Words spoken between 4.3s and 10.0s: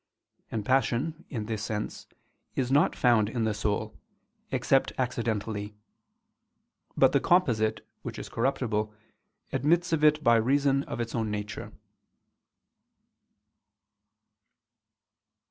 except accidentally: but the composite, which is corruptible, admits